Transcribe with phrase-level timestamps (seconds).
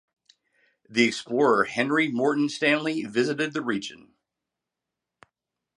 [0.89, 4.15] The explorer Henry Morton Stanley visited the region.